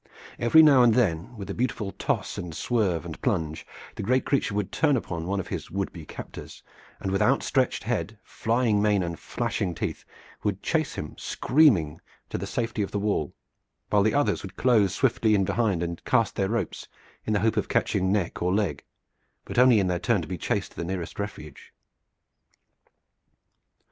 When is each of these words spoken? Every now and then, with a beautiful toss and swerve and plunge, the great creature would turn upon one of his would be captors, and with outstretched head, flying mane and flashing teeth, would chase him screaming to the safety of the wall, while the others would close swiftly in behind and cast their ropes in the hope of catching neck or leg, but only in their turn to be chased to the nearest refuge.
Every 0.39 0.63
now 0.63 0.81
and 0.81 0.95
then, 0.95 1.37
with 1.37 1.47
a 1.51 1.53
beautiful 1.53 1.91
toss 1.91 2.39
and 2.39 2.55
swerve 2.55 3.05
and 3.05 3.21
plunge, 3.21 3.67
the 3.93 4.01
great 4.01 4.25
creature 4.25 4.55
would 4.55 4.71
turn 4.71 4.97
upon 4.97 5.27
one 5.27 5.39
of 5.39 5.49
his 5.49 5.69
would 5.69 5.93
be 5.93 6.07
captors, 6.07 6.63
and 6.99 7.11
with 7.11 7.21
outstretched 7.21 7.83
head, 7.83 8.17
flying 8.23 8.81
mane 8.81 9.03
and 9.03 9.19
flashing 9.19 9.75
teeth, 9.75 10.03
would 10.43 10.63
chase 10.63 10.95
him 10.95 11.13
screaming 11.19 12.01
to 12.31 12.39
the 12.39 12.47
safety 12.47 12.81
of 12.81 12.89
the 12.89 12.97
wall, 12.97 13.35
while 13.91 14.01
the 14.01 14.15
others 14.15 14.41
would 14.41 14.55
close 14.55 14.95
swiftly 14.95 15.35
in 15.35 15.45
behind 15.45 15.83
and 15.83 16.03
cast 16.03 16.35
their 16.35 16.49
ropes 16.49 16.87
in 17.27 17.33
the 17.33 17.41
hope 17.41 17.55
of 17.55 17.69
catching 17.69 18.11
neck 18.11 18.41
or 18.41 18.51
leg, 18.51 18.83
but 19.45 19.59
only 19.59 19.79
in 19.79 19.85
their 19.85 19.99
turn 19.99 20.23
to 20.23 20.27
be 20.27 20.35
chased 20.35 20.71
to 20.71 20.77
the 20.77 20.83
nearest 20.83 21.19
refuge. 21.19 21.71